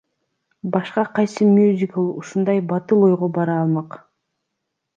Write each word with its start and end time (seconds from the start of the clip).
Башка 0.75 1.03
кайсы 1.17 1.47
мюзикл 1.49 2.09
ушундай 2.23 2.63
батыл 2.73 3.07
ойго 3.11 3.33
бара 3.39 3.61
алмак? 3.69 4.01